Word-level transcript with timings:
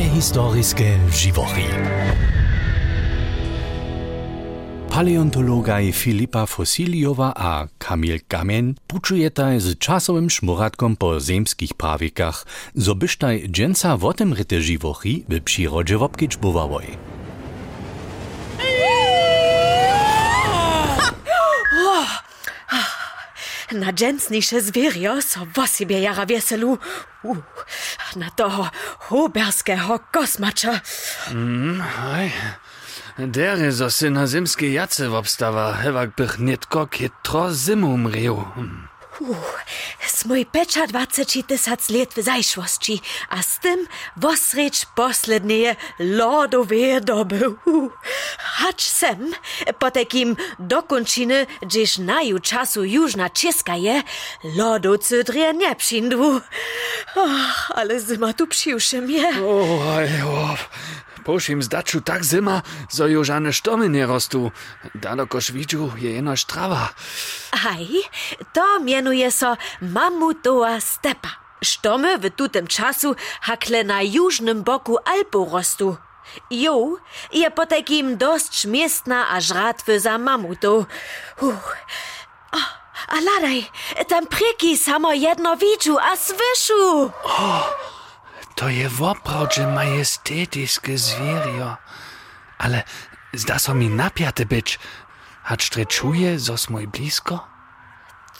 Prehistorische 0.00 0.96
živochy. 1.12 1.68
Paleontologaj 4.88 5.92
Filipa 5.92 6.46
Fosiliowa 6.46 7.32
a 7.36 7.68
Kamil 7.78 8.18
Kamen 8.28 8.74
pučujetaj 8.86 9.60
z 9.60 9.78
czasowym 9.78 10.30
szmuratkom 10.30 10.96
po 10.96 11.20
zemskich 11.20 11.74
prawikach, 11.74 12.46
zo 12.74 12.94
byštaj 12.94 13.48
dżęca 13.52 13.96
w 13.96 14.14
tym 14.14 14.32
ryte 14.32 14.62
živochy 14.62 15.20
w 15.28 15.40
przyrodzie 15.40 15.98
wopkić 15.98 16.36
bywałoj. 16.36 17.09
Na 23.72 23.92
dżęsniejsze 23.92 24.60
zwierio, 24.60 25.22
so 25.22 25.46
w 25.54 25.68
sobie 25.68 26.00
jara 26.00 26.26
wieselu. 26.26 26.78
Uh, 27.22 27.36
na 28.16 28.30
toho 28.30 28.70
huberskiego 28.98 30.00
kosmacza. 30.12 30.80
Hej, 31.96 32.32
der 33.18 33.72
zo 33.72 33.90
se 33.90 34.10
na 34.10 34.26
zimske 34.26 34.68
jace 34.68 35.10
obstawa, 35.10 35.72
hewak 35.72 36.10
bych 36.16 36.38
nitko 36.38 36.86
kitro 36.86 37.54
zimu 37.54 37.96
mriju. 37.96 38.44
Smój 40.20 40.46
pecza 40.46 40.86
20 40.86 41.42
tysac 41.42 41.90
lat 41.90 42.14
w 42.14 42.22
zajszłości, 42.22 43.00
a 43.28 43.42
z 43.42 43.58
tym 43.58 43.86
wosrecz 44.16 44.86
poslednie 44.94 45.76
lodowe 45.98 47.00
doby. 47.00 47.48
Uh, 47.48 47.92
Hacz 48.38 48.82
sem, 48.82 49.32
po 49.78 49.90
takim 49.90 50.36
dokończyny, 50.58 51.46
gdzieś 51.62 51.98
naju 51.98 52.38
czasu 52.38 52.84
jużna 52.84 53.30
czeska 53.30 53.76
je, 53.76 54.02
lodu 54.56 54.98
cydrie 54.98 55.54
nie 55.54 55.76
przyndwu. 55.76 56.40
Ach, 57.16 57.70
ale 57.74 58.00
zima 58.00 58.32
tu 58.32 58.46
przyjuszy 58.46 59.00
mnie. 59.00 59.28
O, 59.28 59.78
hej, 59.96 60.22
o. 60.22 60.56
Pošim 61.30 61.62
zdaču 61.62 62.02
tak 62.02 62.26
zima, 62.26 62.58
zo 62.90 63.06
ju 63.06 63.22
žane 63.22 63.54
štomy 63.54 63.86
nie 63.86 64.02
rostu. 64.02 64.50
Daleko 64.98 65.38
švidžu 65.38 65.94
je 65.94 66.18
jeno 66.18 66.34
štrava. 66.34 66.90
Aj, 67.54 67.86
to 68.50 68.82
mianuje 68.82 69.30
so 69.30 69.54
mamutowa 69.78 70.82
stepa. 70.82 71.38
Sztomy 71.62 72.18
w 72.18 72.34
tutem 72.34 72.66
czasu 72.66 73.14
hakle 73.46 73.86
na 73.86 74.02
jużnym 74.02 74.66
boku 74.66 74.98
Alpu 75.06 75.46
rostu. 75.46 75.96
Jo, 76.50 76.98
je 77.30 77.46
po 77.50 77.66
takim 77.66 78.18
dość 78.18 78.66
miestna 78.66 79.30
a 79.30 79.38
żratwy 79.40 80.00
za 80.00 80.18
mamutu. 80.18 80.86
Uh. 81.38 81.62
O, 82.52 82.58
a 83.08 83.16
ladaj, 83.22 83.70
tam 84.08 84.26
pryki 84.26 84.74
samo 84.74 85.12
jedno 85.12 85.56
widzu, 85.56 85.94
a 85.94 86.16
słyszu. 86.16 87.10
To 88.60 88.68
je 88.68 88.88
woprawdźe 88.88 89.66
majestetiskie 89.66 90.98
zwierio. 90.98 91.76
Ale 92.58 92.82
zda 93.32 93.58
so 93.58 93.74
mi 93.74 93.88
napiate 93.88 94.46
być. 94.46 94.78
Hacz 95.42 95.70
tre 95.70 95.86
czuje, 95.86 96.38
zos 96.38 96.68
mój 96.70 96.88
blisko? 96.88 97.48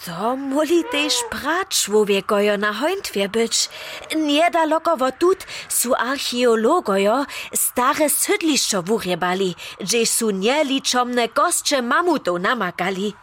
To 0.05 0.37
moli 0.37 0.85
też 0.93 1.15
brat 1.31 1.69
człowiekojo 1.69 2.59
na 2.59 2.73
hońtwie 2.73 3.29
być. 3.29 3.69
Niedaleko 4.17 4.97
wo 4.97 5.13
tut 5.13 5.47
su 5.69 5.95
archeologojo 5.95 7.27
stare 7.55 8.11
sydliszczo 8.11 8.83
wurjebali, 8.83 9.57
gdzie 9.81 10.07
su 10.07 10.31
nieliczomne 10.31 11.29
kostcze 11.29 11.83
mamutów 11.83 12.41
namakali. 12.41 13.15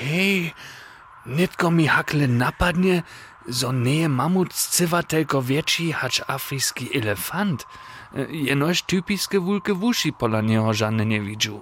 Hej, 0.00 0.54
nitko 1.30 1.70
mi 1.70 1.86
hakle 1.86 2.28
napadnie, 2.28 3.02
zo 3.48 3.72
nie 3.72 4.08
mamut 4.08 4.54
scywa 4.54 5.02
tylko 5.02 5.42
wieci 5.42 5.92
hacz 5.92 6.22
afryjski 6.26 6.98
elefant. 6.98 7.66
Jenoż 8.30 8.82
typiskie 8.82 9.40
wulke 9.40 9.74
wuši 9.74 10.12
pola 10.12 10.40
niego 10.40 10.74
żadne 10.74 11.06
nie 11.06 11.20
widziu. 11.20 11.60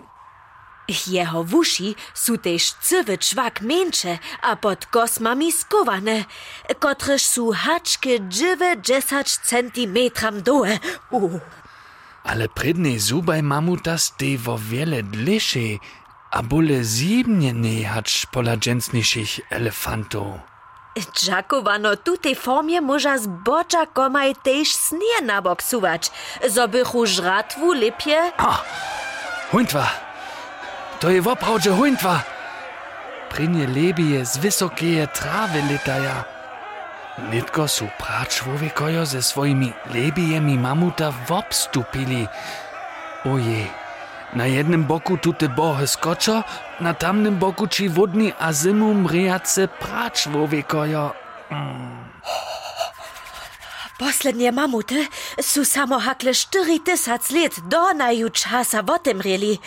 Jeho 1.07 1.45
wuši 1.45 1.95
su 2.15 2.39
też 2.39 2.73
cywy 2.73 3.19
czwak 3.19 3.61
mniejsze, 3.61 4.19
a 4.43 4.57
pod 4.57 4.87
kosmami 4.87 5.53
skowane, 5.53 6.25
kotreż 6.79 7.23
su 7.23 7.53
haczke 7.53 8.19
dżywe 8.29 8.77
10 8.83 9.37
centimetram 9.37 10.43
dołe. 10.43 10.79
Uh. 11.11 11.41
Ale 12.25 12.49
predne 12.49 12.99
zubaj 12.99 13.43
mamuta 13.43 13.99
stej 13.99 14.39
wo 14.39 14.59
wiele 14.59 15.03
dlisze, 15.03 15.79
a 16.31 16.43
bole 16.43 16.85
siebnie 16.85 17.53
nie 17.53 17.89
hacz 17.89 18.27
pola 18.27 18.57
dżęsniejszych 18.57 19.41
elefantów. 19.51 20.27
Dżakowano 21.13 21.97
tutej 21.97 22.35
formie 22.37 22.81
może 22.81 23.19
z 23.19 23.27
bocza 23.27 23.87
komaj 23.87 24.35
też 24.43 24.75
snie 24.75 25.23
na 25.23 25.43
bok 25.43 25.63
suwać, 25.63 26.11
zobychu 26.49 27.07
żratwu 27.07 27.73
lepie. 27.73 28.33
Huntwa! 29.51 29.91
To 31.01 31.11
je 31.11 31.23
woprawdźe 31.23 31.71
huntwa! 31.71 32.23
Prynie 33.31 33.67
lebije 33.67 34.27
z 34.27 34.37
wysokie 34.37 35.09
trawy 35.09 35.63
letaja. 35.71 36.25
Nitko 37.33 37.69
su 37.69 37.89
pra 37.99 38.27
człowiekojo 38.27 39.07
ze 39.07 39.23
swoimi 39.23 39.73
lebijemi 39.95 40.59
mamuta 40.59 41.13
wobstupili. 41.29 42.29
Oje, 43.25 43.67
Na 44.35 44.47
jednym 44.47 44.85
boku 44.85 45.17
tute 45.17 45.49
bohy 45.49 45.87
skoczo, 45.87 46.43
na 46.81 46.95
tamnym 46.95 47.37
boku 47.39 47.67
ci 47.67 47.89
wodni 47.89 48.33
azymum 48.39 49.07
riace 49.07 49.69
pracz 49.69 50.29
wowiekojo. 50.29 51.13
Mm. 51.51 52.09
Poslednje 53.99 54.53
mamuty 54.53 55.07
su 55.43 55.65
samo 55.65 55.99
hakle 55.99 56.35
4000 56.35 57.35
let 57.35 57.61
do 57.61 57.93
naju 57.95 58.31
časa 58.31 58.85
o 58.87 58.99
tem 58.99 59.21
reli. 59.21 59.59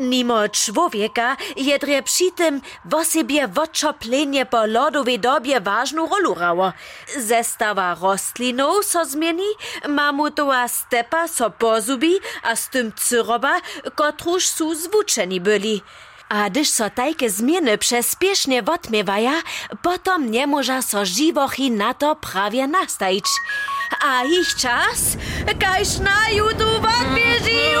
Nimo 0.00 0.48
człowieka 0.48 1.36
jedre 1.56 2.02
przy 2.02 2.32
tym 2.32 2.60
w 2.84 3.04
sobie 3.04 3.48
woczoplenie 3.48 4.46
po 4.46 4.66
lodowej 4.66 5.20
dobie 5.20 5.60
ważną 5.60 6.08
rolu 6.08 6.34
rało. 6.34 6.72
Zestawa 7.16 7.96
rostlinów 8.02 8.84
so 8.84 9.04
zmieni, 9.04 9.46
mamutowa 9.88 10.68
stepa 10.68 11.28
so 11.28 11.50
pozubi, 11.50 12.14
a 12.42 12.56
z 12.56 12.68
tym 12.68 12.92
cyroba, 12.96 13.60
kotruż 13.94 14.48
su 14.48 14.74
zwuczeni 14.74 15.40
byli. 15.40 15.82
A 16.28 16.50
gdyż 16.50 16.68
so 16.68 16.90
tajke 16.90 17.30
zmiany 17.30 17.78
przespiesznie 17.78 18.62
wotmiewaja, 18.62 19.32
potom 19.82 20.30
nie 20.30 20.46
może 20.46 20.82
so 20.82 21.04
živochy 21.04 21.70
na 21.70 21.94
to 21.94 22.16
prawie 22.16 22.66
nastajić. 22.66 23.26
A 24.04 24.24
ich 24.24 24.56
czas, 24.56 25.16
kajż 25.60 25.98
na 25.98 26.30
judu 26.30 26.64
wodbieži, 26.64 27.73